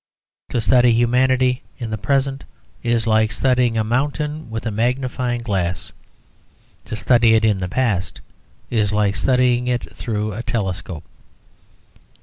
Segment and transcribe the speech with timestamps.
[0.49, 2.43] To study humanity in the present
[2.81, 5.91] is like studying a mountain with a magnifying glass;
[6.85, 8.19] to study it in the past
[8.71, 11.03] is like studying it through a telescope.